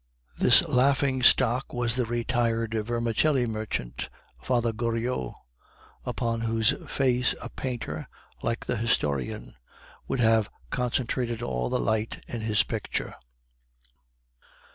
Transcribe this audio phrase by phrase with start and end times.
[0.39, 4.09] This laughing stock was the retired vermicelli merchant,
[4.41, 5.33] Father Goriot,
[6.05, 8.07] upon whose face a painter,
[8.41, 9.53] like the historian,
[10.07, 13.13] would have concentrated all the light in his picture.